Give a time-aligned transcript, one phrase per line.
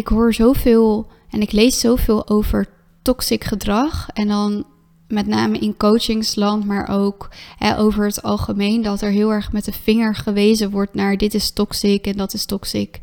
[0.00, 2.68] ik hoor zoveel en ik lees zoveel over
[3.02, 4.08] toxic gedrag.
[4.12, 4.64] En dan
[5.08, 9.64] met name in coachingsland, maar ook hè, over het algemeen, dat er heel erg met
[9.64, 13.00] de vinger gewezen wordt naar dit is toxic en dat is toxic.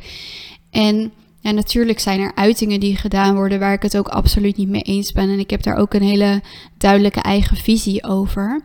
[0.72, 4.82] En natuurlijk zijn er uitingen die gedaan worden waar ik het ook absoluut niet mee
[4.82, 5.30] eens ben.
[5.30, 6.42] En ik heb daar ook een hele
[6.78, 8.62] duidelijke eigen visie over.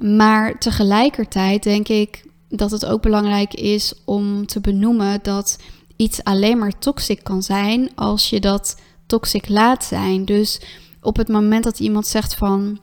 [0.00, 5.58] Maar tegelijkertijd denk ik dat het ook belangrijk is om te benoemen dat
[5.96, 10.24] iets alleen maar toxic kan zijn als je dat toxic laat zijn.
[10.24, 10.60] Dus
[11.00, 12.78] op het moment dat iemand zegt van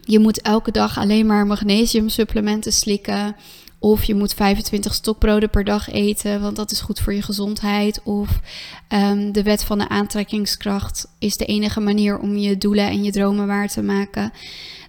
[0.00, 3.36] je moet elke dag alleen maar magnesiumsupplementen slikken.
[3.78, 8.02] Of je moet 25 stokbroden per dag eten, want dat is goed voor je gezondheid.
[8.02, 8.40] Of
[8.88, 13.12] um, de wet van de aantrekkingskracht is de enige manier om je doelen en je
[13.12, 14.32] dromen waar te maken.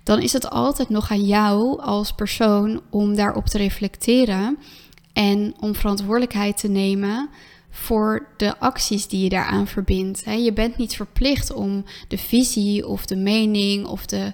[0.03, 4.57] Dan is het altijd nog aan jou als persoon om daarop te reflecteren
[5.15, 7.29] en om verantwoordelijkheid te nemen
[7.69, 10.23] voor de acties die je daaraan verbindt.
[10.25, 14.33] Je bent niet verplicht om de visie of de mening of de,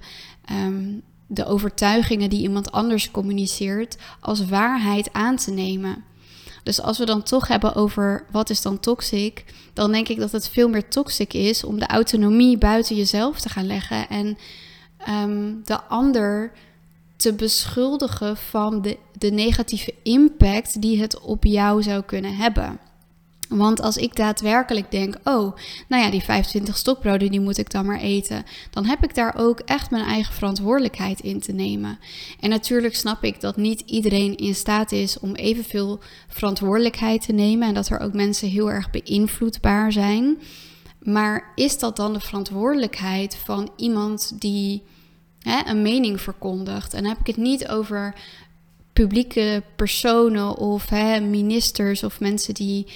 [0.51, 6.03] um, de overtuigingen die iemand anders communiceert als waarheid aan te nemen.
[6.63, 10.31] Dus als we dan toch hebben over wat is dan toxic, dan denk ik dat
[10.31, 14.37] het veel meer toxic is om de autonomie buiten jezelf te gaan leggen en
[15.09, 16.51] um, de ander
[17.21, 22.79] te beschuldigen van de, de negatieve impact die het op jou zou kunnen hebben.
[23.49, 25.55] Want als ik daadwerkelijk denk, oh,
[25.87, 28.43] nou ja, die 25 stokbroden, die moet ik dan maar eten.
[28.69, 31.99] Dan heb ik daar ook echt mijn eigen verantwoordelijkheid in te nemen.
[32.39, 37.67] En natuurlijk snap ik dat niet iedereen in staat is om evenveel verantwoordelijkheid te nemen.
[37.67, 40.37] En dat er ook mensen heel erg beïnvloedbaar zijn.
[40.99, 44.83] Maar is dat dan de verantwoordelijkheid van iemand die
[45.41, 46.93] hè, een mening verkondigt?
[46.93, 48.13] En dan heb ik het niet over
[48.93, 52.87] publieke personen of hè, ministers of mensen die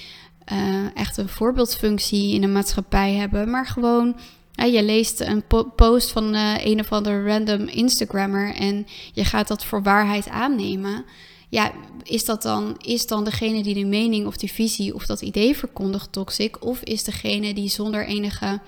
[0.52, 4.16] uh, echt een voorbeeldfunctie in de maatschappij hebben, maar gewoon.
[4.54, 5.42] je leest een
[5.76, 11.04] post van uh, een of andere random Instagrammer en je gaat dat voor waarheid aannemen.
[11.48, 11.72] Ja,
[12.02, 15.56] is dat dan, is dan degene die de mening of die visie of dat idee
[15.56, 16.64] verkondigt toxic?
[16.64, 18.60] Of is degene die zonder enige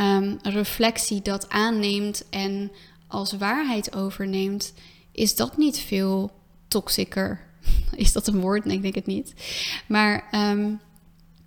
[0.00, 2.70] um, reflectie dat aanneemt en
[3.08, 4.72] als waarheid overneemt,
[5.12, 6.30] is dat niet veel
[6.68, 7.46] toxischer?
[7.96, 8.64] Is dat een woord?
[8.64, 9.34] Nee, ik denk het niet.
[9.86, 10.80] Maar um,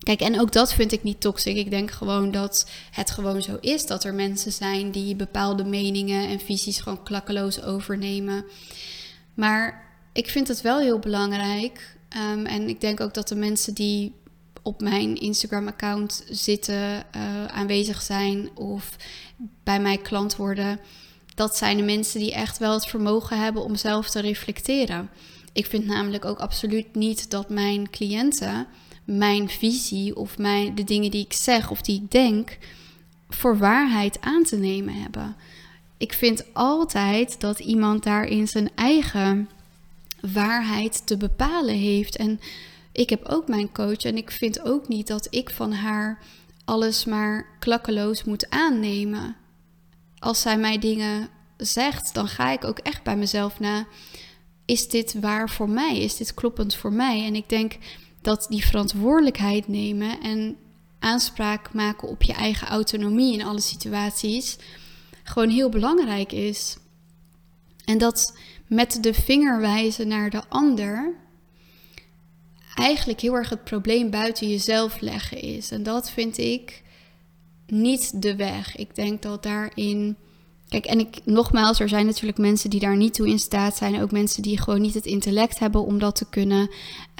[0.04, 1.56] Kijk, en ook dat vind ik niet toxic.
[1.56, 6.28] Ik denk gewoon dat het gewoon zo is dat er mensen zijn die bepaalde meningen
[6.28, 8.46] en visies gewoon klakkeloos overnemen.
[9.34, 11.98] Maar ik vind het wel heel belangrijk.
[12.34, 14.16] Um, en ik denk ook dat de mensen die
[14.62, 18.96] op mijn Instagram-account zitten, uh, aanwezig zijn of
[19.64, 20.80] bij mij klant worden,
[21.42, 25.10] dat zijn de mensen die echt wel het vermogen hebben om zelf te reflecteren.
[25.54, 28.68] Ik vind namelijk ook absoluut niet dat mijn cliënten
[29.04, 32.58] mijn visie of mijn, de dingen die ik zeg of die ik denk
[33.30, 35.36] voor waarheid aan te nemen hebben.
[35.98, 39.50] Ik vind altijd dat iemand daarin zijn eigen
[40.34, 42.16] waarheid te bepalen heeft.
[42.16, 42.40] En
[42.92, 46.20] ik heb ook mijn coach en ik vind ook niet dat ik van haar
[46.66, 49.36] alles maar klakkeloos moet aannemen.
[50.22, 53.86] Als zij mij dingen zegt, dan ga ik ook echt bij mezelf na.
[54.66, 56.00] Is dit waar voor mij?
[56.00, 57.26] Is dit kloppend voor mij?
[57.26, 57.78] En ik denk
[58.22, 60.58] dat die verantwoordelijkheid nemen en
[61.00, 64.58] aanspraak maken op je eigen autonomie in alle situaties
[65.24, 66.78] gewoon heel belangrijk is.
[67.86, 68.38] En dat
[68.68, 71.14] met de vinger wijzen naar de ander
[72.76, 75.72] eigenlijk heel erg het probleem buiten jezelf leggen is.
[75.72, 76.84] En dat vind ik
[77.72, 78.76] niet de weg.
[78.76, 80.16] Ik denk dat daarin
[80.72, 84.02] Kijk, en ik, nogmaals, er zijn natuurlijk mensen die daar niet toe in staat zijn.
[84.02, 86.70] Ook mensen die gewoon niet het intellect hebben om dat te kunnen.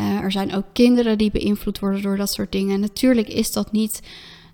[0.02, 2.80] Uh, er zijn ook kinderen die beïnvloed worden door dat soort dingen.
[2.80, 4.02] natuurlijk is dat niet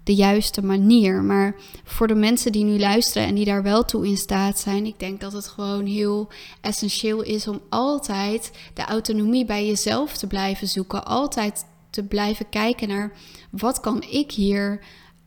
[0.04, 1.24] de juiste manier.
[1.24, 4.86] Maar voor de mensen die nu luisteren en die daar wel toe in staat zijn,
[4.86, 6.28] ik denk dat het gewoon heel
[6.62, 11.06] essentieel is om altijd de autonomie bij jezelf te blijven zoeken.
[11.06, 13.12] Altijd te blijven kijken naar
[13.52, 14.80] wat kan ik hier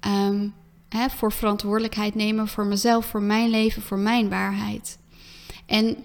[0.06, 0.54] um,
[0.98, 4.98] Voor verantwoordelijkheid nemen voor mezelf, voor mijn leven, voor mijn waarheid.
[5.66, 5.96] En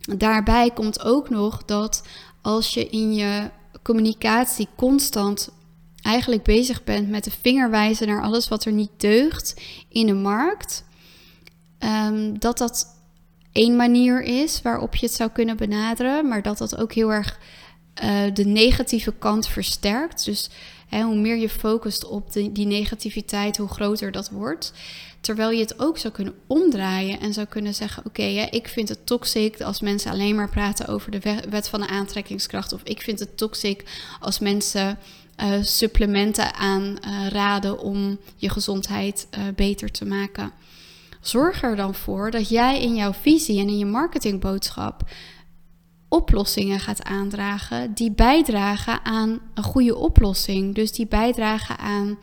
[0.00, 2.02] daarbij komt ook nog dat
[2.42, 3.50] als je in je
[3.82, 5.50] communicatie constant
[6.02, 10.14] eigenlijk bezig bent met de vinger wijzen naar alles wat er niet deugt in de
[10.14, 10.84] markt,
[11.78, 12.86] um, dat dat
[13.52, 17.38] één manier is waarop je het zou kunnen benaderen, maar dat dat ook heel erg
[18.04, 20.24] uh, de negatieve kant versterkt.
[20.24, 20.50] Dus
[20.90, 24.72] Hoe meer je focust op de, die negativiteit, hoe groter dat wordt.
[25.20, 28.88] Terwijl je het ook zou kunnen omdraaien en zou kunnen zeggen: Oké, okay, ik vind
[28.88, 32.72] het toxic als mensen alleen maar praten over de wet van de aantrekkingskracht.
[32.72, 33.84] Of ik vind het toxic
[34.20, 34.98] als mensen
[35.42, 40.52] uh, supplementen aanraden om je gezondheid beter te maken.
[41.20, 45.02] Zorg er dan voor dat jij in jouw visie en in je marketingboodschap
[46.16, 50.74] oplossingen gaat aandragen die bijdragen aan een goede oplossing.
[50.74, 52.18] Dus die bijdragen aan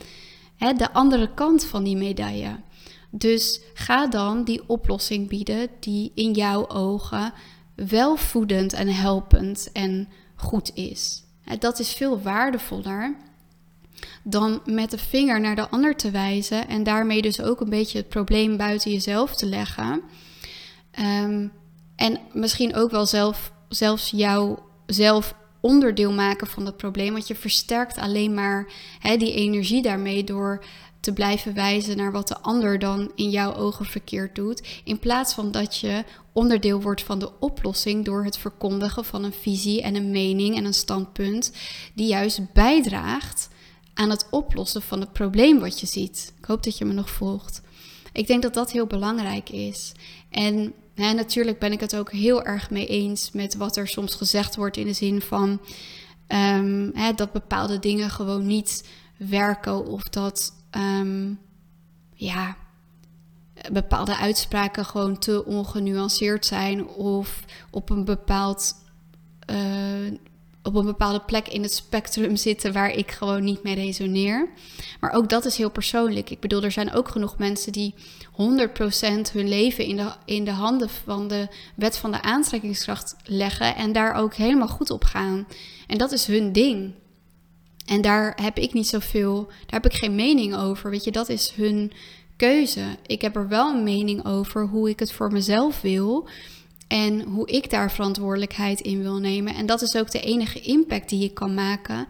[0.58, 2.56] hè, de andere kant van die medaille.
[3.10, 7.34] Dus ga dan die oplossing bieden die in jouw ogen
[7.76, 11.24] welvoedend en helpend en goed is.
[11.60, 13.16] Dat is veel waardevoller
[14.24, 17.98] dan met de vinger naar de ander te wijzen en daarmee dus ook een beetje
[17.98, 20.02] het probleem buiten jezelf te leggen.
[21.00, 21.52] Um,
[21.96, 27.14] en misschien ook wel zelf, zelfs jouw zelf onderdeel maken van het probleem.
[27.14, 30.66] Want je versterkt alleen maar hè, die energie daarmee door
[31.00, 34.82] te blijven wijzen naar wat de ander dan in jouw ogen verkeerd doet.
[34.84, 36.04] In plaats van dat je
[36.34, 40.66] onderdeel wordt van de oplossing door het verkondigen van een visie en een mening en
[40.66, 41.52] een standpunt
[41.94, 43.50] die juist bijdraagt
[43.94, 46.34] aan het oplossen van het probleem wat je ziet.
[46.38, 47.62] Ik hoop dat je me nog volgt.
[48.14, 49.92] Ik denk dat dat heel belangrijk is.
[50.30, 54.16] En hè, natuurlijk ben ik het ook heel erg mee eens met wat er soms
[54.16, 55.50] gezegd wordt in de zin van
[56.28, 58.88] um, hè, dat bepaalde dingen gewoon niet
[59.18, 61.40] werken of dat um,
[62.14, 62.56] ja,
[63.72, 68.76] bepaalde uitspraken gewoon te ongenuanceerd zijn of op een bepaald
[69.50, 70.18] uh,
[70.64, 74.50] op een bepaalde plek in het spectrum zitten waar ik gewoon niet mee resoneer.
[75.00, 76.30] Maar ook dat is heel persoonlijk.
[76.30, 77.94] Ik bedoel, er zijn ook genoeg mensen die
[78.32, 78.36] 100%
[79.34, 83.92] hun leven in de, in de handen van de wet van de aantrekkingskracht leggen en
[83.92, 85.48] daar ook helemaal goed op gaan.
[85.88, 86.94] En dat is hun ding.
[87.86, 90.90] En daar heb ik niet zoveel, daar heb ik geen mening over.
[90.90, 91.92] Weet je, dat is hun
[92.36, 92.98] keuze.
[93.06, 96.28] Ik heb er wel een mening over hoe ik het voor mezelf wil.
[96.94, 99.56] En hoe ik daar verantwoordelijkheid in wil nemen.
[99.56, 102.08] En dat is ook de enige impact die ik kan maken.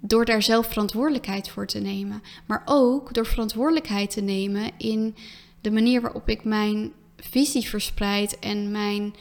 [0.00, 2.22] Door daar zelf verantwoordelijkheid voor te nemen.
[2.46, 5.16] Maar ook door verantwoordelijkheid te nemen in
[5.60, 8.38] de manier waarop ik mijn visie verspreid.
[8.38, 9.14] En mijn,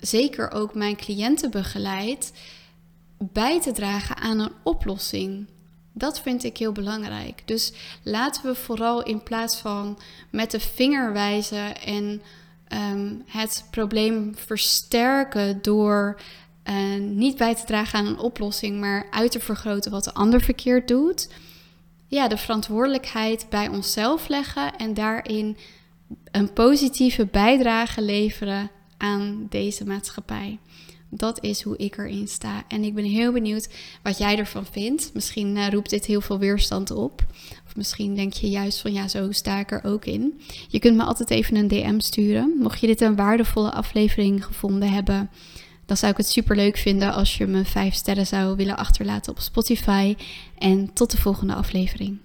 [0.00, 2.32] zeker ook mijn cliënten begeleid.
[3.18, 5.46] Bij te dragen aan een oplossing.
[5.92, 7.42] Dat vind ik heel belangrijk.
[7.44, 7.72] Dus
[8.02, 9.98] laten we vooral in plaats van
[10.30, 12.22] met de vinger wijzen en
[12.68, 16.20] Ehm, het probleem versterken door
[16.68, 20.40] uh, niet bij te dragen aan een oplossing, maar uit te vergroten wat de ander
[20.40, 21.28] verkeerd doet.
[22.08, 25.56] Ja, de verantwoordelijkheid bij onszelf leggen en daarin
[26.30, 30.58] een positieve bijdrage leveren aan deze maatschappij.
[31.10, 32.64] Dat is hoe ik erin sta.
[32.68, 33.68] En ik ben heel benieuwd
[34.02, 35.10] wat jij ervan vindt.
[35.14, 37.24] Misschien uh, roept dit heel veel weerstand op.
[37.66, 40.40] Of misschien denk je juist van ja, zo sta ik er ook in.
[40.68, 42.56] Je kunt me altijd even een DM sturen.
[42.58, 45.30] Mocht je dit een waardevolle aflevering gevonden hebben,
[45.86, 49.32] dan zou ik het super leuk vinden als je me 5 sterren zou willen achterlaten
[49.32, 50.16] op Spotify.
[50.58, 52.18] En tot de volgende aflevering.